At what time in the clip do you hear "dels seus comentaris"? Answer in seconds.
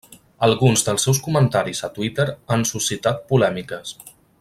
0.87-1.83